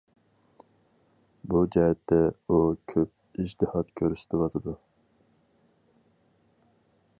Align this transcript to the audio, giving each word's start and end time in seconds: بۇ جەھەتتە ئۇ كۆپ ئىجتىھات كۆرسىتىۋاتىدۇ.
بۇ 1.51 1.61
جەھەتتە 1.75 2.17
ئۇ 2.29 2.57
كۆپ 2.93 3.43
ئىجتىھات 3.45 3.93
كۆرسىتىۋاتىدۇ. 4.01 4.77